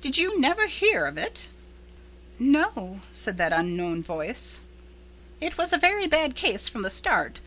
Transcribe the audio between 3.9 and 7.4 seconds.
voice. "It was a very bad case from the start.